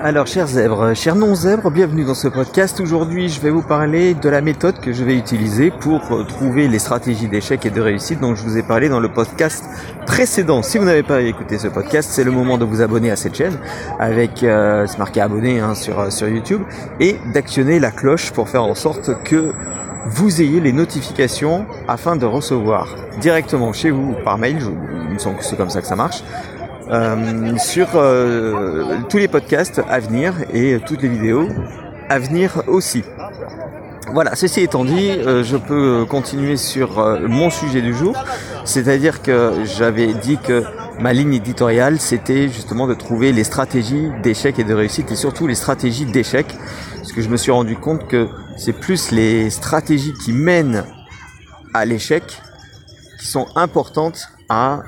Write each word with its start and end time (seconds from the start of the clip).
Alors, 0.00 0.28
chers 0.28 0.46
zèbres, 0.46 0.94
chers 0.94 1.16
non-zèbres, 1.16 1.70
bienvenue 1.70 2.04
dans 2.04 2.14
ce 2.14 2.28
podcast. 2.28 2.78
Aujourd'hui, 2.78 3.28
je 3.28 3.40
vais 3.40 3.50
vous 3.50 3.62
parler 3.62 4.14
de 4.14 4.28
la 4.28 4.40
méthode 4.40 4.78
que 4.78 4.92
je 4.92 5.02
vais 5.02 5.16
utiliser 5.16 5.72
pour 5.72 6.12
euh, 6.12 6.22
trouver 6.22 6.68
les 6.68 6.78
stratégies 6.78 7.26
d'échec 7.26 7.66
et 7.66 7.70
de 7.70 7.80
réussite 7.80 8.20
dont 8.20 8.36
je 8.36 8.44
vous 8.44 8.56
ai 8.58 8.62
parlé 8.62 8.88
dans 8.88 9.00
le 9.00 9.08
podcast 9.08 9.64
précédent. 10.06 10.62
Si 10.62 10.78
vous 10.78 10.84
n'avez 10.84 11.02
pas 11.02 11.20
écouté 11.22 11.58
ce 11.58 11.66
podcast, 11.66 12.10
c'est 12.12 12.22
le 12.22 12.30
moment 12.30 12.58
de 12.58 12.64
vous 12.64 12.80
abonner 12.80 13.10
à 13.10 13.16
cette 13.16 13.34
chaîne 13.34 13.58
avec, 13.98 14.44
euh, 14.44 14.86
se 14.86 14.98
marquer 14.98 15.20
abonné 15.20 15.58
hein, 15.58 15.74
sur, 15.74 15.98
euh, 15.98 16.10
sur 16.10 16.28
YouTube 16.28 16.62
et 17.00 17.16
d'actionner 17.34 17.80
la 17.80 17.90
cloche 17.90 18.30
pour 18.30 18.48
faire 18.48 18.62
en 18.62 18.76
sorte 18.76 19.22
que 19.24 19.52
vous 20.06 20.40
ayez 20.40 20.60
les 20.60 20.72
notifications 20.72 21.66
afin 21.88 22.16
de 22.16 22.24
recevoir 22.24 22.94
directement 23.20 23.72
chez 23.72 23.90
vous 23.90 24.14
par 24.24 24.38
mail, 24.38 24.60
je, 24.60 24.70
il 25.08 25.14
me 25.14 25.18
semble 25.18 25.36
que 25.38 25.44
c'est 25.44 25.56
comme 25.56 25.70
ça 25.70 25.80
que 25.80 25.86
ça 25.86 25.96
marche, 25.96 26.22
euh, 26.22 26.57
sur 27.58 27.88
euh, 27.94 28.98
tous 29.08 29.18
les 29.18 29.28
podcasts 29.28 29.80
à 29.88 30.00
venir 30.00 30.34
et 30.52 30.78
toutes 30.86 31.02
les 31.02 31.08
vidéos 31.08 31.48
à 32.08 32.18
venir 32.18 32.62
aussi. 32.66 33.04
Voilà, 34.14 34.34
ceci 34.34 34.62
étant 34.62 34.84
dit, 34.84 35.10
euh, 35.10 35.44
je 35.44 35.58
peux 35.58 36.06
continuer 36.08 36.56
sur 36.56 37.04
mon 37.28 37.50
sujet 37.50 37.82
du 37.82 37.92
jour, 37.92 38.16
c'est-à-dire 38.64 39.20
que 39.20 39.52
j'avais 39.64 40.14
dit 40.14 40.38
que 40.38 40.64
ma 40.98 41.12
ligne 41.12 41.34
éditoriale, 41.34 42.00
c'était 42.00 42.48
justement 42.48 42.86
de 42.86 42.94
trouver 42.94 43.32
les 43.32 43.44
stratégies 43.44 44.08
d'échec 44.22 44.58
et 44.58 44.64
de 44.64 44.72
réussite, 44.72 45.12
et 45.12 45.16
surtout 45.16 45.46
les 45.46 45.54
stratégies 45.54 46.06
d'échec, 46.06 46.46
parce 46.96 47.12
que 47.12 47.20
je 47.20 47.28
me 47.28 47.36
suis 47.36 47.52
rendu 47.52 47.76
compte 47.76 48.08
que 48.08 48.28
c'est 48.56 48.72
plus 48.72 49.10
les 49.10 49.50
stratégies 49.50 50.14
qui 50.24 50.32
mènent 50.32 50.84
à 51.74 51.84
l'échec 51.84 52.22
qui 53.20 53.26
sont 53.26 53.46
importantes 53.56 54.28
à 54.48 54.82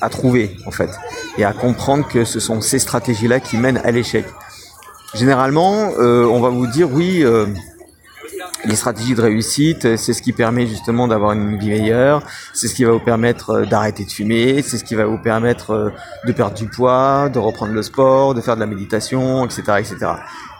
à 0.00 0.08
trouver 0.08 0.56
en 0.66 0.70
fait 0.70 0.90
et 1.38 1.44
à 1.44 1.52
comprendre 1.52 2.06
que 2.08 2.24
ce 2.24 2.40
sont 2.40 2.60
ces 2.60 2.78
stratégies 2.78 3.28
là 3.28 3.40
qui 3.40 3.56
mènent 3.56 3.80
à 3.84 3.90
l'échec. 3.90 4.24
Généralement, 5.14 5.90
euh, 5.98 6.24
on 6.24 6.40
va 6.40 6.50
vous 6.50 6.68
dire 6.68 6.92
oui, 6.92 7.24
euh, 7.24 7.46
les 8.64 8.76
stratégies 8.76 9.14
de 9.14 9.22
réussite, 9.22 9.96
c'est 9.96 10.12
ce 10.12 10.22
qui 10.22 10.32
permet 10.32 10.66
justement 10.66 11.08
d'avoir 11.08 11.32
une 11.32 11.58
vie 11.58 11.70
meilleure, 11.70 12.22
c'est 12.54 12.68
ce 12.68 12.74
qui 12.74 12.84
va 12.84 12.92
vous 12.92 13.00
permettre 13.00 13.50
euh, 13.50 13.66
d'arrêter 13.66 14.04
de 14.04 14.10
fumer, 14.10 14.62
c'est 14.62 14.78
ce 14.78 14.84
qui 14.84 14.94
va 14.94 15.06
vous 15.06 15.18
permettre 15.18 15.92
de 16.26 16.32
perdre 16.32 16.54
du 16.54 16.66
poids, 16.66 17.28
de 17.28 17.40
reprendre 17.40 17.72
le 17.72 17.82
sport, 17.82 18.34
de 18.34 18.40
faire 18.40 18.54
de 18.54 18.60
la 18.60 18.66
méditation, 18.66 19.44
etc., 19.44 19.62
etc. 19.78 19.96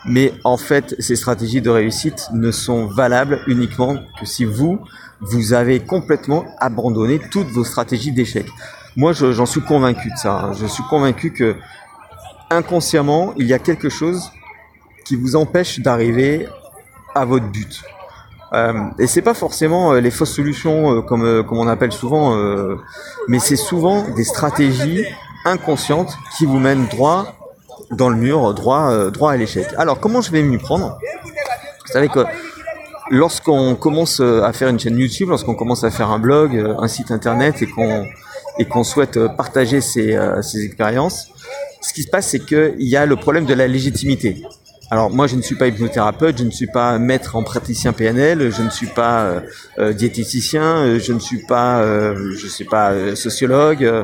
Mais 0.05 0.33
en 0.45 0.57
fait, 0.57 0.95
ces 0.99 1.17
stratégies 1.17 1.61
de 1.61 1.71
réussite 1.71 2.29
ne 2.33 2.51
sont 2.51 2.87
valables 2.87 3.41
uniquement 3.47 3.97
que 4.19 4.27
si 4.27 4.45
vous, 4.45 4.81
vous 5.21 5.53
avez 5.53 5.81
complètement 5.81 6.45
abandonné 6.59 7.21
toutes 7.31 7.49
vos 7.49 7.65
stratégies 7.65 8.13
d'échec. 8.13 8.47
Moi, 8.97 9.13
j'en 9.13 9.47
suis 9.47 9.61
convaincu 9.61 10.11
de 10.11 10.17
ça. 10.17 10.41
Hein. 10.41 10.53
Je 10.55 10.67
suis 10.67 10.83
convaincu 10.85 11.33
que 11.33 11.55
inconsciemment, 12.51 13.35
il 13.37 13.47
y 13.47 13.53
a 13.53 13.59
quelque 13.59 13.89
chose 13.89 14.33
qui 15.05 15.17
vous 15.17 15.37
empêche 15.37 15.81
d'arriver 15.81 16.49
à 17.15 17.25
votre 17.25 17.47
but. 17.47 17.83
Euh, 18.53 18.73
et 18.99 19.07
c'est 19.07 19.23
pas 19.23 19.35
forcément 19.35 19.93
euh, 19.93 20.01
les 20.01 20.11
fausses 20.11 20.35
solutions 20.35 20.97
euh, 20.97 21.03
comme 21.03 21.25
euh, 21.25 21.43
comme 21.45 21.59
on 21.59 21.69
appelle 21.69 21.93
souvent, 21.93 22.37
mais 23.29 23.39
c'est 23.39 23.57
souvent 23.57 24.09
des 24.11 24.25
stratégies 24.25 25.05
inconscientes 25.45 26.17
qui 26.37 26.47
vous 26.47 26.59
mènent 26.59 26.87
droit 26.87 27.35
dans 27.91 28.09
le 28.09 28.17
mur, 28.17 28.55
droit 28.55 29.11
droit 29.11 29.33
à 29.33 29.37
l'échec. 29.37 29.67
Alors 29.77 30.01
comment 30.01 30.21
je 30.21 30.31
vais 30.31 30.43
m'y 30.43 30.59
prendre? 30.59 30.99
Vous 31.87 31.93
savez 31.93 32.09
que 32.09 32.21
lorsqu'on 33.11 33.75
commence 33.75 34.21
euh, 34.21 34.43
à 34.43 34.53
faire 34.53 34.69
une 34.69 34.79
chaîne 34.79 34.97
YouTube, 34.97 35.29
lorsqu'on 35.29 35.55
commence 35.55 35.85
à 35.85 35.91
faire 35.91 36.11
un 36.11 36.19
blog, 36.19 36.57
euh, 36.57 36.75
un 36.79 36.89
site 36.89 37.11
internet 37.11 37.61
et 37.63 37.67
qu'on 37.67 38.07
et 38.59 38.65
qu'on 38.65 38.85
souhaite 38.85 39.17
euh, 39.17 39.29
partager 39.29 39.81
ses, 39.81 40.17
expériences, 40.65 41.29
ce 41.81 41.93
qui 41.93 42.03
se 42.03 42.09
passe, 42.09 42.29
c'est 42.29 42.45
qu'il 42.45 42.75
y 42.79 42.97
a 42.97 43.07
le 43.07 43.17
problème 43.17 43.47
de 43.47 43.55
la 43.55 43.67
légitimité. 43.67 44.45
Alors 44.93 45.09
moi, 45.09 45.29
je 45.29 45.37
ne 45.37 45.43
suis 45.43 45.55
pas 45.55 45.69
hypnothérapeute, 45.69 46.39
je 46.39 46.45
ne 46.45 46.51
suis 46.51 46.67
pas 46.67 46.99
maître 46.99 47.37
en 47.37 47.45
praticien 47.45 47.93
PNL, 47.93 48.51
je 48.51 48.61
ne 48.61 48.71
suis 48.71 48.89
pas 48.89 49.41
euh, 49.79 49.93
diététicien, 49.93 50.99
je 50.99 51.13
ne 51.13 51.21
suis 51.21 51.47
pas, 51.47 51.81
euh, 51.81 52.35
je 52.37 52.49
sais 52.49 52.65
pas, 52.65 53.15
sociologue, 53.15 53.85
euh, 53.85 54.03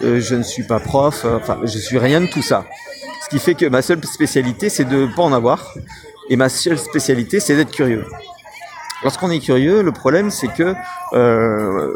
je 0.00 0.36
ne 0.36 0.44
suis 0.44 0.62
pas 0.62 0.78
prof, 0.78 1.24
enfin, 1.24 1.58
je 1.64 1.78
suis 1.78 1.98
rien 1.98 2.20
de 2.20 2.28
tout 2.28 2.42
ça. 2.42 2.66
Qui 3.30 3.38
fait 3.38 3.54
que 3.54 3.66
ma 3.66 3.82
seule 3.82 4.02
spécialité, 4.04 4.68
c'est 4.68 4.84
de 4.84 5.06
pas 5.14 5.22
en 5.22 5.32
avoir, 5.32 5.74
et 6.28 6.36
ma 6.36 6.48
seule 6.48 6.78
spécialité, 6.78 7.40
c'est 7.40 7.56
d'être 7.56 7.72
curieux. 7.72 8.04
Lorsqu'on 9.02 9.30
est 9.30 9.38
curieux, 9.38 9.82
le 9.82 9.92
problème 9.92 10.30
c'est 10.30 10.48
que 10.48 10.74
euh, 11.12 11.92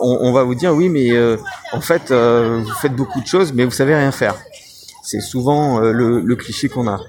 on, 0.00 0.32
va 0.32 0.42
vous 0.42 0.56
dire 0.56 0.74
oui, 0.74 0.88
mais 0.88 1.12
euh, 1.12 1.36
en 1.72 1.80
fait 1.80 2.10
euh, 2.10 2.62
vous 2.64 2.74
faites 2.80 2.94
beaucoup 2.94 3.20
de 3.20 3.26
choses, 3.26 3.52
mais 3.52 3.64
vous 3.64 3.70
savez 3.70 3.94
rien 3.94 4.10
faire. 4.10 4.34
C'est 5.02 5.20
souvent 5.20 5.80
le, 5.80 6.36
cliché 6.36 6.68
qu'on 6.68 6.88
a. 6.88 7.00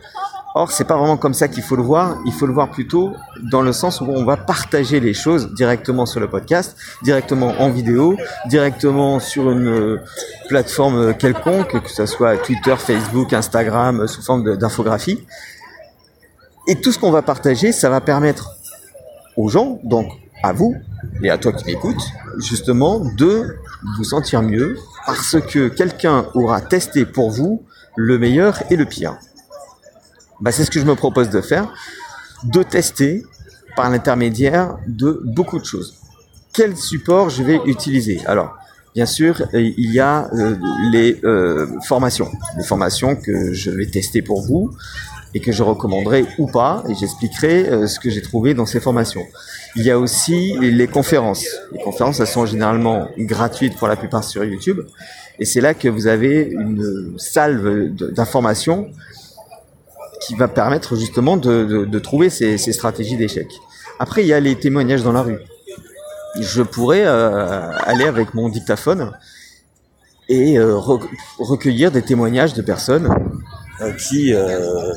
Or, 0.53 0.71
c'est 0.71 0.83
pas 0.83 0.97
vraiment 0.97 1.17
comme 1.17 1.33
ça 1.33 1.47
qu'il 1.47 1.63
faut 1.63 1.77
le 1.77 1.83
voir. 1.83 2.17
Il 2.25 2.33
faut 2.33 2.45
le 2.45 2.53
voir 2.53 2.71
plutôt 2.71 3.13
dans 3.51 3.61
le 3.61 3.71
sens 3.71 4.01
où 4.01 4.05
on 4.05 4.25
va 4.25 4.35
partager 4.35 4.99
les 4.99 5.13
choses 5.13 5.53
directement 5.53 6.05
sur 6.05 6.19
le 6.19 6.29
podcast, 6.29 6.75
directement 7.03 7.53
en 7.59 7.69
vidéo, 7.69 8.17
directement 8.47 9.19
sur 9.19 9.49
une 9.49 9.67
euh, 9.67 10.01
plateforme 10.49 11.13
quelconque, 11.13 11.81
que 11.81 11.89
ce 11.89 12.05
soit 12.05 12.37
Twitter, 12.37 12.75
Facebook, 12.77 13.31
Instagram, 13.31 14.07
sous 14.07 14.21
forme 14.21 14.57
d'infographie. 14.57 15.25
Et 16.67 16.75
tout 16.75 16.91
ce 16.91 16.99
qu'on 16.99 17.11
va 17.11 17.21
partager, 17.21 17.71
ça 17.71 17.89
va 17.89 18.01
permettre 18.01 18.51
aux 19.37 19.47
gens, 19.47 19.79
donc 19.83 20.11
à 20.43 20.53
vous 20.53 20.75
et 21.23 21.29
à 21.29 21.37
toi 21.37 21.53
qui 21.53 21.65
m'écoutes, 21.65 22.03
justement 22.39 22.99
de 22.99 23.57
vous 23.97 24.03
sentir 24.03 24.41
mieux 24.41 24.77
parce 25.05 25.39
que 25.39 25.67
quelqu'un 25.67 26.25
aura 26.33 26.61
testé 26.61 27.05
pour 27.05 27.31
vous 27.31 27.63
le 27.95 28.17
meilleur 28.17 28.61
et 28.69 28.75
le 28.75 28.85
pire. 28.85 29.17
Bah, 30.41 30.51
c'est 30.51 30.65
ce 30.65 30.71
que 30.71 30.79
je 30.79 30.85
me 30.85 30.95
propose 30.95 31.29
de 31.29 31.39
faire, 31.39 31.71
de 32.43 32.63
tester 32.63 33.23
par 33.75 33.89
l'intermédiaire 33.89 34.77
de 34.87 35.21
beaucoup 35.23 35.59
de 35.59 35.65
choses. 35.65 35.95
Quel 36.51 36.75
support 36.75 37.29
je 37.29 37.43
vais 37.43 37.59
utiliser? 37.65 38.19
Alors, 38.25 38.57
bien 38.95 39.05
sûr, 39.05 39.43
il 39.53 39.93
y 39.93 39.99
a 39.99 40.29
euh, 40.33 40.55
les 40.91 41.19
euh, 41.23 41.67
formations, 41.87 42.29
les 42.57 42.63
formations 42.63 43.15
que 43.15 43.53
je 43.53 43.69
vais 43.69 43.85
tester 43.85 44.21
pour 44.23 44.41
vous, 44.41 44.71
et 45.33 45.39
que 45.39 45.51
je 45.51 45.63
recommanderai 45.63 46.25
ou 46.39 46.47
pas, 46.47 46.83
et 46.89 46.95
j'expliquerai 46.95 47.69
euh, 47.69 47.87
ce 47.87 47.99
que 47.99 48.09
j'ai 48.09 48.21
trouvé 48.21 48.53
dans 48.53 48.65
ces 48.65 48.81
formations. 48.81 49.23
Il 49.75 49.83
y 49.83 49.91
a 49.91 49.97
aussi 49.97 50.57
les 50.59 50.87
conférences. 50.87 51.45
Les 51.71 51.81
conférences, 51.81 52.19
elles 52.19 52.27
sont 52.27 52.45
généralement 52.45 53.07
gratuites 53.17 53.77
pour 53.77 53.87
la 53.87 53.95
plupart 53.95 54.23
sur 54.23 54.43
YouTube, 54.43 54.81
et 55.39 55.45
c'est 55.45 55.61
là 55.61 55.73
que 55.73 55.87
vous 55.87 56.07
avez 56.07 56.49
une 56.51 57.13
salve 57.17 57.93
d'informations 57.95 58.89
qui 60.21 60.35
va 60.35 60.47
permettre 60.47 60.95
justement 60.95 61.37
de, 61.37 61.65
de, 61.65 61.85
de 61.85 61.99
trouver 61.99 62.29
ces, 62.29 62.57
ces 62.57 62.73
stratégies 62.73 63.17
d'échec. 63.17 63.47
Après, 63.99 64.23
il 64.23 64.27
y 64.27 64.33
a 64.33 64.39
les 64.39 64.55
témoignages 64.55 65.03
dans 65.03 65.11
la 65.11 65.21
rue. 65.21 65.39
Je 66.39 66.61
pourrais 66.61 67.05
euh, 67.05 67.71
aller 67.83 68.05
avec 68.05 68.33
mon 68.33 68.49
dictaphone 68.49 69.11
et 70.29 70.57
euh, 70.57 70.77
recueillir 71.39 71.91
des 71.91 72.01
témoignages 72.01 72.53
de 72.53 72.61
personnes 72.61 73.13
euh, 73.81 73.91
qui, 73.93 74.33
euh, 74.33 74.93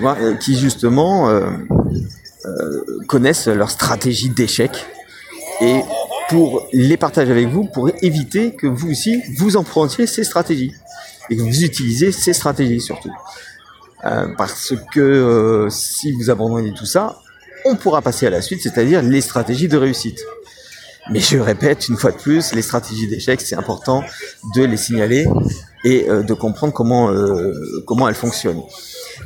euh, 0.00 0.34
qui 0.36 0.56
justement 0.56 1.28
connaissent 3.08 3.48
leur 3.48 3.70
stratégie 3.70 4.28
d'échec 4.28 4.70
et 5.60 5.80
pour 6.28 6.66
les 6.72 6.96
partager 6.96 7.30
avec 7.32 7.48
vous 7.48 7.64
pour 7.64 7.90
éviter 8.02 8.54
que 8.54 8.66
vous 8.66 8.90
aussi 8.90 9.22
vous 9.38 9.56
empruntiez 9.56 10.06
ces 10.06 10.24
stratégies 10.24 10.72
et 11.30 11.36
que 11.36 11.42
vous 11.42 11.64
utilisez 11.64 12.12
ces 12.12 12.32
stratégies 12.32 12.80
surtout. 12.80 13.12
Euh, 14.04 14.28
parce 14.36 14.74
que 14.92 15.00
euh, 15.00 15.70
si 15.70 16.12
vous 16.12 16.30
abandonnez 16.30 16.74
tout 16.74 16.86
ça, 16.86 17.18
on 17.64 17.76
pourra 17.76 18.02
passer 18.02 18.26
à 18.26 18.30
la 18.30 18.42
suite, 18.42 18.62
c'est-à-dire 18.62 19.02
les 19.02 19.20
stratégies 19.20 19.68
de 19.68 19.76
réussite. 19.76 20.20
Mais 21.10 21.20
je 21.20 21.38
répète 21.38 21.88
une 21.88 21.96
fois 21.96 22.12
de 22.12 22.16
plus, 22.16 22.54
les 22.54 22.62
stratégies 22.62 23.06
d'échec, 23.06 23.40
c'est 23.40 23.56
important 23.56 24.02
de 24.54 24.64
les 24.64 24.76
signaler 24.76 25.26
et 25.84 26.08
euh, 26.08 26.22
de 26.22 26.32
comprendre 26.32 26.72
comment 26.72 27.10
euh, 27.10 27.52
comment 27.86 28.08
elles 28.08 28.14
fonctionnent. 28.14 28.62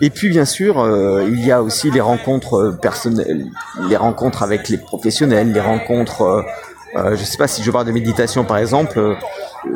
Et 0.01 0.11
puis 0.11 0.29
bien 0.29 0.45
sûr, 0.45 0.81
euh, 0.81 1.25
il 1.29 1.45
y 1.45 1.53
a 1.53 1.63
aussi 1.63 1.91
les 1.91 2.01
rencontres 2.01 2.77
personnelles, 2.83 3.47
les 3.89 3.97
rencontres 3.97 4.43
avec 4.43 4.69
les 4.69 4.79
professionnels, 4.79 5.53
les 5.53 5.61
rencontres. 5.61 6.45
je 6.95 7.11
ne 7.11 7.17
sais 7.17 7.39
pas 7.39 7.49
si 7.49 7.63
je 7.63 7.71
parle 7.71 7.87
de 7.87 7.93
méditation 7.93 8.45
par 8.45 8.59
exemple, 8.59 9.17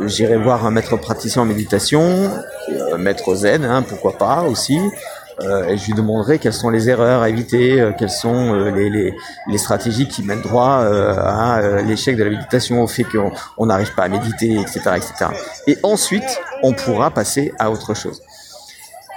j'irai 0.06 0.36
voir 0.36 0.66
un 0.66 0.70
maître 0.70 0.96
praticien 0.96 1.42
en 1.42 1.44
méditation, 1.44 2.30
maître 2.98 3.34
zen, 3.34 3.64
hein, 3.64 3.82
pourquoi 3.82 4.18
pas 4.18 4.42
aussi. 4.42 4.78
Euh, 5.40 5.66
et 5.68 5.76
je 5.76 5.86
lui 5.86 5.94
demanderai 5.94 6.38
quelles 6.38 6.52
sont 6.52 6.70
les 6.70 6.88
erreurs 6.88 7.22
à 7.22 7.28
éviter, 7.28 7.80
euh, 7.80 7.92
quelles 7.96 8.10
sont 8.10 8.54
euh, 8.54 8.70
les, 8.70 8.90
les, 8.90 9.14
les, 9.48 9.58
stratégies 9.58 10.06
qui 10.06 10.22
mènent 10.22 10.42
droit 10.42 10.84
à 10.84 11.82
l'échec 11.82 12.16
de 12.16 12.24
la 12.24 12.30
méditation, 12.30 12.82
au 12.82 12.86
fait 12.86 13.04
qu'on 13.04 13.66
n'arrive 13.66 13.94
pas 13.94 14.04
à 14.04 14.08
méditer, 14.08 14.60
etc., 14.60 14.80
etc. 14.96 15.30
Et 15.66 15.78
ensuite, 15.82 16.40
on 16.62 16.72
pourra 16.72 17.10
passer 17.10 17.52
à 17.58 17.70
autre 17.70 17.94
chose. 17.94 18.22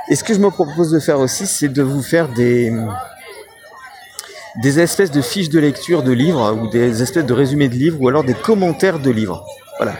Et 0.10 0.16
ce 0.16 0.24
que 0.24 0.34
je 0.34 0.40
me 0.40 0.50
propose 0.50 0.92
de 0.92 1.00
faire 1.00 1.20
aussi, 1.20 1.48
c'est 1.48 1.70
de 1.70 1.84
vous 1.84 2.02
faire 2.02 2.30
des 2.30 2.74
des 4.62 4.80
espèces 4.80 5.12
de 5.12 5.22
fiches 5.22 5.50
de 5.50 5.60
lecture 5.60 6.02
de 6.02 6.14
livres 6.14 6.54
ou 6.54 6.70
des 6.70 7.02
espèces 7.04 7.26
de 7.26 7.34
résumés 7.34 7.68
de 7.68 7.74
livres 7.74 7.98
ou 8.00 8.08
alors 8.08 8.24
des 8.24 8.34
commentaires 8.34 9.00
de 9.00 9.12
livres. 9.12 9.46
Voilà. 9.80 9.96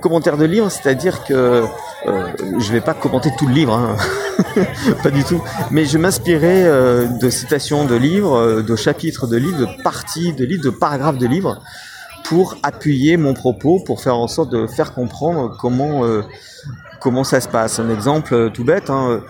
Commentaire 0.00 0.36
de 0.36 0.44
livre, 0.44 0.70
c'est-à-dire 0.70 1.24
que 1.24 1.64
euh, 2.06 2.26
je 2.58 2.72
vais 2.72 2.80
pas 2.80 2.94
commenter 2.94 3.30
tout 3.38 3.46
le 3.46 3.54
livre, 3.54 3.74
hein. 3.74 3.96
pas 5.02 5.10
du 5.10 5.24
tout, 5.24 5.42
mais 5.70 5.84
je 5.84 5.98
m'inspirais 5.98 6.64
euh, 6.64 7.06
de 7.06 7.30
citations 7.30 7.84
de 7.84 7.94
livres, 7.94 8.36
euh, 8.36 8.62
de 8.62 8.76
chapitres 8.76 9.26
de 9.26 9.36
livres, 9.36 9.58
de 9.58 9.82
parties 9.82 10.32
de 10.32 10.44
livres, 10.44 10.64
de 10.64 10.70
paragraphes 10.70 11.18
de 11.18 11.26
livres, 11.26 11.60
pour 12.24 12.56
appuyer 12.62 13.16
mon 13.16 13.34
propos, 13.34 13.80
pour 13.84 14.00
faire 14.00 14.16
en 14.16 14.28
sorte 14.28 14.50
de 14.50 14.66
faire 14.66 14.94
comprendre 14.94 15.56
comment 15.60 16.04
euh, 16.04 16.22
comment 17.00 17.24
ça 17.24 17.40
se 17.40 17.48
passe. 17.48 17.78
Un 17.78 17.90
exemple 17.90 18.50
tout 18.52 18.64
bête. 18.64 18.88
Hein, 18.88 19.20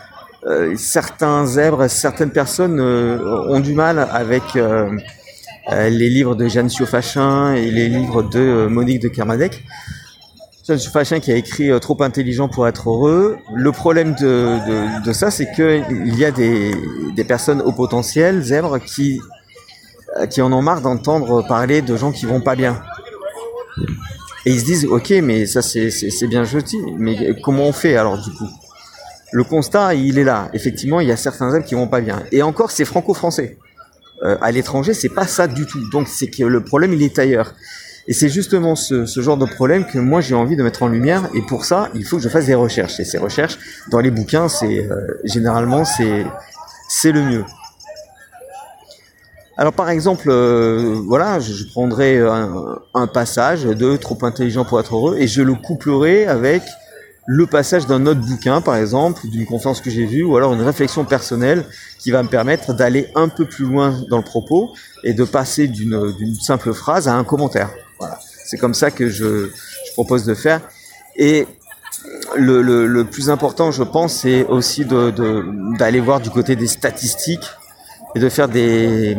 certains 0.77 1.47
zèbres, 1.47 1.89
certaines 1.89 2.31
personnes 2.31 2.79
ont 2.79 3.61
du 3.61 3.73
mal 3.73 4.07
avec 4.13 4.43
les 4.55 6.11
livres 6.11 6.35
de 6.35 6.47
Jeanne 6.47 6.69
Siofachin 6.69 7.55
et 7.55 7.71
les 7.71 7.89
livres 7.89 8.23
de 8.23 8.67
Monique 8.67 9.01
de 9.01 9.09
Kermadec 9.09 9.65
c'est 10.65 10.79
Fachin 10.79 11.21
qui 11.21 11.31
a 11.31 11.37
écrit 11.37 11.71
euh, 11.71 11.79
Trop 11.79 12.03
intelligent 12.03 12.49
pour 12.49 12.67
être 12.67 12.89
heureux. 12.89 13.37
Le 13.55 13.71
problème 13.71 14.15
de, 14.15 15.13
ça, 15.13 15.31
c'est 15.31 15.53
qu'il 15.53 16.19
y 16.19 16.25
a 16.25 16.31
des, 16.31 17.25
personnes 17.29 17.61
au 17.61 17.73
potentiel, 17.73 18.43
zèbres, 18.43 18.79
qui, 18.79 19.21
euh, 20.19 20.27
qui 20.27 20.41
en 20.41 20.51
ont 20.53 20.63
marre 20.63 20.81
d'entendre 20.81 21.47
parler 21.47 21.83
de 21.83 21.97
gens 21.97 22.13
qui 22.13 22.25
vont 22.25 22.41
pas 22.41 22.57
bien. 22.57 22.83
Et 24.47 24.53
ils 24.53 24.61
se 24.61 24.65
disent, 24.65 24.87
ok, 24.87 25.11
mais 25.23 25.47
ça 25.47 25.63
c'est 25.63 26.27
bien 26.27 26.45
joli, 26.45 26.79
mais 26.99 27.41
comment 27.43 27.65
on 27.65 27.73
fait 27.73 27.97
alors 27.97 28.23
du 28.23 28.31
coup? 28.31 28.49
Le 29.33 29.43
constat, 29.43 29.95
il 29.95 30.19
est 30.19 30.25
là. 30.25 30.49
Effectivement, 30.53 31.01
il 31.01 31.09
y 31.09 31.13
a 31.13 31.17
certains 31.17 31.51
zèbres 31.51 31.67
qui 31.67 31.75
vont 31.75 31.89
pas 31.89 32.01
bien. 32.01 32.23
Et 32.31 32.43
encore, 32.43 32.71
c'est 32.71 32.85
franco-français. 32.85 33.59
Euh, 34.23 34.37
à 34.41 34.51
l'étranger, 34.53 34.95
c'est 34.95 35.09
pas 35.09 35.27
ça 35.27 35.47
du 35.47 35.67
tout. 35.67 35.91
Donc 35.91 36.09
c'est 36.09 36.29
que 36.29 36.45
le 36.45 36.63
problème, 36.63 36.93
il 36.95 37.03
est 37.03 37.19
ailleurs. 37.19 37.53
Et 38.07 38.13
c'est 38.13 38.29
justement 38.29 38.77
ce, 38.77 39.07
ce, 39.07 39.21
genre 39.21 39.39
de 39.39 39.47
problème 39.47 39.87
que 39.87 39.99
moi 39.99 40.21
j'ai 40.21 40.35
envie 40.35 40.57
de 40.57 40.63
mettre 40.63 40.83
en 40.83 40.89
lumière. 40.89 41.29
Et 41.35 41.43
pour 41.43 41.65
ça, 41.65 41.89
il 41.95 42.05
faut 42.05 42.17
que 42.17 42.23
je 42.23 42.29
fasse 42.29 42.47
des 42.47 42.55
recherches. 42.55 43.01
Et 43.01 43.05
ces 43.05 43.19
recherches, 43.19 43.59
dans 43.91 44.01
les 44.01 44.11
bouquins, 44.11 44.49
c'est 44.49 44.79
euh, 44.91 45.21
généralement 45.25 45.85
c'est 45.85 46.27
c'est 46.89 47.13
le 47.13 47.23
mieux. 47.23 47.45
Alors 49.57 49.73
par 49.73 49.89
exemple, 49.89 50.29
euh, 50.29 51.01
voilà, 51.07 51.39
je, 51.41 51.53
je 51.53 51.65
prendrai 51.69 52.19
un, 52.19 52.79
un, 52.93 53.07
passage 53.07 53.65
de 53.65 53.97
trop 53.97 54.19
intelligent 54.23 54.65
pour 54.65 54.81
être 54.81 54.97
heureux 54.97 55.17
et 55.19 55.29
je 55.29 55.43
le 55.43 55.55
couplerai 55.55 56.27
avec 56.27 56.63
le 57.27 57.47
passage 57.47 57.87
d'un 57.87 58.05
autre 58.07 58.21
bouquin, 58.21 58.61
par 58.61 58.77
exemple, 58.77 59.27
d'une 59.29 59.47
conférence 59.47 59.81
que 59.81 59.91
j'ai 59.91 60.05
vue, 60.05 60.25
ou 60.25 60.37
alors 60.37 60.53
une 60.53 60.61
réflexion 60.61 61.05
personnelle 61.05 61.65
qui 61.99 62.11
va 62.11 62.23
me 62.23 62.29
permettre 62.29 62.75
d'aller 62.75 63.09
un 63.15 63.29
peu 63.29 63.47
plus 63.47 63.65
loin 63.65 63.95
dans 64.11 64.19
le 64.19 64.25
propos 64.25 64.75
et 65.05 65.15
de 65.15 65.25
passer 65.25 65.69
d'une 65.69 66.35
simple 66.41 66.75
phrase 66.75 67.09
à 67.09 67.15
un 67.15 67.25
commentaire. 67.25 67.71
Voilà. 67.99 68.19
C'est 68.45 68.59
comme 68.59 68.75
ça 68.75 68.91
que 68.91 69.09
je, 69.09 69.51
propose 69.95 70.25
de 70.25 70.35
faire. 70.35 70.61
Et 71.17 71.47
le, 72.37 73.03
plus 73.05 73.31
important, 73.31 73.71
je 73.71 73.85
pense, 73.85 74.15
c'est 74.15 74.45
aussi 74.45 74.85
d'aller 74.85 76.01
voir 76.01 76.21
du 76.21 76.31
côté 76.31 76.57
des 76.57 76.67
statistiques 76.67 77.49
et 78.17 78.21
de 78.21 78.29
faire 78.29 78.49
des, 78.49 79.17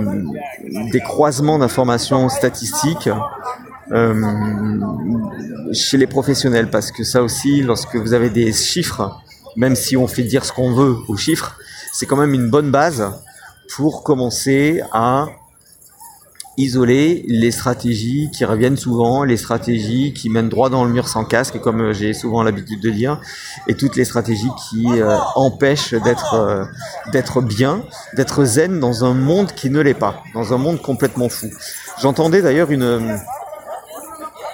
des 0.92 1.00
croisements 1.02 1.58
d'informations 1.60 2.30
statistiques 2.30 3.10
euh, 3.92 4.80
chez 5.74 5.98
les 5.98 6.08
professionnels, 6.08 6.70
parce 6.70 6.92
que 6.92 7.04
ça 7.04 7.22
aussi, 7.22 7.62
lorsque 7.62 7.96
vous 7.96 8.14
avez 8.14 8.30
des 8.30 8.52
chiffres, 8.54 9.22
même 9.56 9.76
si 9.76 9.96
on 9.98 10.08
fait 10.08 10.24
dire 10.24 10.44
ce 10.46 10.52
qu'on 10.52 10.74
veut 10.74 10.98
aux 11.08 11.18
chiffres, 11.18 11.58
c'est 11.94 12.06
quand 12.06 12.18
même 12.18 12.34
une 12.34 12.50
bonne 12.50 12.72
base 12.72 13.12
pour 13.76 14.04
commencer 14.04 14.82
à 14.92 15.28
isoler 16.58 17.26
les 17.28 17.52
stratégies 17.52 18.30
qui 18.32 18.46
reviennent 18.46 18.78
souvent, 18.78 19.24
les 19.24 19.38
stratégies 19.38 20.14
qui 20.14 20.30
mènent 20.30 20.50
droit 20.50 20.70
dans 20.70 20.86
le 20.86 20.92
mur 20.92 21.08
sans 21.08 21.26
casque, 21.26 21.60
comme 21.60 21.82
euh, 21.82 21.94
j'ai 21.94 22.14
souvent 22.14 22.44
l'habitude 22.44 22.82
de 22.82 22.90
dire, 22.90 23.20
et 23.68 23.76
toutes 23.76 23.96
les 23.96 24.06
stratégies 24.06 24.52
qui 24.70 24.86
euh, 24.88 25.18
empêchent 25.36 25.94
d'être 25.94 26.34
euh, 26.36 26.64
d'être 27.12 27.42
bien, 27.42 27.84
d'être 28.16 28.46
zen 28.46 28.80
dans 28.80 29.04
un 29.04 29.14
monde 29.14 29.52
qui 29.52 29.70
ne 29.70 29.82
l'est 29.82 29.94
pas, 29.94 30.24
dans 30.34 30.54
un 30.54 30.58
monde 30.58 30.82
complètement 30.82 31.30
fou. 31.30 31.48
J'entendais 32.02 32.42
d'ailleurs 32.42 32.72
une 32.72 33.20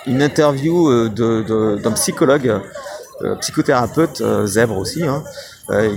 une 0.05 0.21
interview 0.21 0.89
euh, 0.89 1.09
d'un 1.09 1.89
de, 1.89 1.95
psychologue, 1.95 2.61
euh, 3.21 3.35
psychothérapeute, 3.35 4.21
euh, 4.21 4.45
zèbre 4.45 4.77
aussi, 4.77 5.03
hein, 5.03 5.23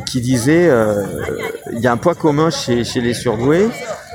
qui 0.07 0.21
disait 0.21 0.71
il 1.73 1.81
y 1.81 1.89
a 1.89 1.93
un 1.93 1.97
point 1.97 2.15
commun 2.15 2.49
chez, 2.51 2.85
chez 2.85 3.01
les 3.01 3.13
surdoués, 3.13 3.69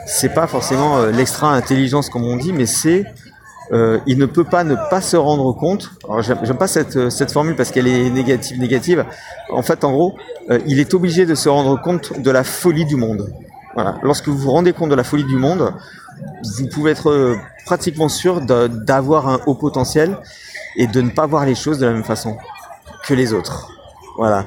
c'est 0.10 0.34
pas 0.34 0.48
forcément 0.48 1.06
l'extra 1.06 1.54
intelligence 1.54 2.10
comme 2.10 2.26
on 2.26 2.36
dit, 2.36 2.52
mais 2.52 2.66
c'est 2.66 3.06
euh, 3.72 4.00
il 4.08 4.18
ne 4.18 4.26
peut 4.26 4.44
pas 4.44 4.64
ne 4.64 4.76
pas 4.90 5.02
se 5.02 5.16
rendre 5.16 5.54
compte. 5.54 5.92
Alors 6.06 6.22
j'aime 6.22 6.58
pas 6.58 6.68
cette, 6.68 7.10
cette 7.10 7.32
formule 7.32 7.56
parce 7.56 7.72
qu'elle 7.72 7.88
est 7.88 8.10
négative 8.10 8.60
négative. 8.60 9.06
En 9.52 9.62
fait, 9.62 9.84
en 9.84 9.92
gros, 9.92 10.16
euh, 10.50 10.60
il 10.66 10.80
est 10.80 10.94
obligé 10.94 11.26
de 11.26 11.36
se 11.36 11.50
rendre 11.50 11.80
compte 11.82 12.20
de 12.20 12.32
la 12.32 12.44
folie 12.44 12.86
du 12.86 12.96
monde. 12.96 13.32
Voilà. 13.76 13.98
Lorsque 14.02 14.28
vous 14.28 14.38
vous 14.38 14.52
rendez 14.52 14.74
compte 14.74 14.90
de 14.90 14.96
la 14.96 15.04
folie 15.04 15.26
du 15.26 15.36
monde, 15.36 15.74
vous 16.58 16.68
pouvez 16.68 16.92
être 16.92 17.38
pratiquement 17.66 18.10
sûr 18.10 18.42
d'avoir 18.42 19.30
un 19.30 19.40
haut 19.46 19.54
potentiel 19.54 20.18
et 20.76 20.88
de 20.88 21.02
ne 21.02 21.12
pas 21.12 21.28
voir 21.28 21.46
les 21.46 21.56
choses 21.56 21.78
de 21.78 21.86
la 21.86 21.94
même 21.94 22.04
façon 22.04 22.38
que 23.06 23.14
les 23.14 23.34
autres. 23.34 23.72
Voilà. 24.18 24.46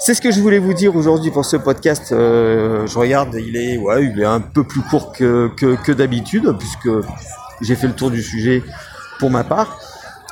C'est 0.00 0.14
ce 0.14 0.22
que 0.22 0.30
je 0.30 0.40
voulais 0.40 0.60
vous 0.60 0.74
dire 0.74 0.94
aujourd'hui 0.94 1.32
pour 1.32 1.44
ce 1.44 1.56
podcast. 1.56 2.12
Euh, 2.12 2.86
je 2.86 2.96
regarde, 2.96 3.34
il 3.34 3.56
est, 3.56 3.76
ouais, 3.78 4.04
il 4.04 4.20
est 4.20 4.24
un 4.24 4.40
peu 4.40 4.62
plus 4.62 4.80
court 4.80 5.12
que, 5.12 5.50
que, 5.56 5.74
que 5.74 5.90
d'habitude, 5.90 6.54
puisque 6.56 6.88
j'ai 7.60 7.74
fait 7.74 7.88
le 7.88 7.94
tour 7.94 8.12
du 8.12 8.22
sujet 8.22 8.62
pour 9.18 9.28
ma 9.28 9.42
part. 9.42 9.76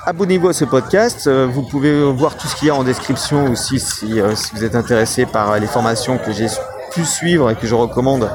Abonnez-vous 0.06 0.50
à 0.50 0.52
ce 0.52 0.64
podcast. 0.64 1.26
Euh, 1.26 1.48
vous 1.50 1.62
pouvez 1.62 2.00
voir 2.12 2.36
tout 2.36 2.46
ce 2.46 2.54
qu'il 2.54 2.68
y 2.68 2.70
a 2.70 2.76
en 2.76 2.84
description 2.84 3.50
aussi 3.50 3.80
si, 3.80 4.20
euh, 4.20 4.36
si 4.36 4.54
vous 4.54 4.62
êtes 4.62 4.76
intéressé 4.76 5.26
par 5.26 5.58
les 5.58 5.66
formations 5.66 6.16
que 6.16 6.30
j'ai 6.30 6.46
pu 6.92 7.04
suivre 7.04 7.50
et 7.50 7.56
que 7.56 7.66
je 7.66 7.74
recommande 7.74 8.30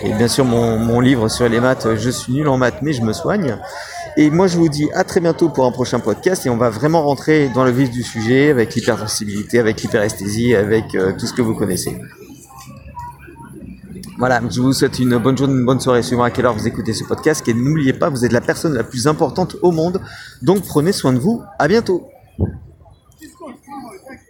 et 0.00 0.12
bien 0.12 0.26
sûr 0.26 0.44
mon, 0.44 0.78
mon, 0.78 0.98
livre 0.98 1.28
sur 1.28 1.48
les 1.48 1.60
maths, 1.60 1.94
je 1.94 2.10
suis 2.10 2.32
nul 2.32 2.48
en 2.48 2.58
maths 2.58 2.82
mais 2.82 2.92
je 2.92 3.02
me 3.02 3.12
soigne. 3.12 3.56
Et 4.16 4.30
moi 4.30 4.46
je 4.46 4.58
vous 4.58 4.68
dis 4.68 4.88
à 4.92 5.04
très 5.04 5.20
bientôt 5.20 5.48
pour 5.48 5.64
un 5.64 5.72
prochain 5.72 5.98
podcast 5.98 6.44
et 6.44 6.50
on 6.50 6.58
va 6.58 6.68
vraiment 6.68 7.02
rentrer 7.02 7.48
dans 7.54 7.64
le 7.64 7.70
vif 7.70 7.90
du 7.90 8.02
sujet 8.02 8.50
avec 8.50 8.74
l'hypersensibilité, 8.74 9.58
avec 9.58 9.80
l'hyperesthésie, 9.80 10.54
avec 10.54 10.94
euh, 10.94 11.12
tout 11.18 11.26
ce 11.26 11.32
que 11.32 11.40
vous 11.40 11.54
connaissez. 11.54 11.98
Voilà, 14.18 14.40
je 14.50 14.60
vous 14.60 14.72
souhaite 14.72 14.98
une 14.98 15.16
bonne 15.16 15.36
journée, 15.36 15.54
une 15.54 15.64
bonne 15.64 15.80
soirée 15.80 16.02
suivant 16.02 16.22
à 16.22 16.30
quelle 16.30 16.44
heure 16.44 16.54
vous 16.54 16.68
écoutez 16.68 16.92
ce 16.92 17.04
podcast. 17.04 17.48
Et 17.48 17.54
n'oubliez 17.54 17.92
pas, 17.92 18.10
vous 18.10 18.24
êtes 18.24 18.32
la 18.32 18.42
personne 18.42 18.74
la 18.74 18.84
plus 18.84 19.06
importante 19.06 19.56
au 19.62 19.72
monde. 19.72 20.00
Donc 20.42 20.64
prenez 20.64 20.92
soin 20.92 21.12
de 21.12 21.18
vous. 21.18 21.42
À 21.58 21.66
bientôt. 21.66 22.08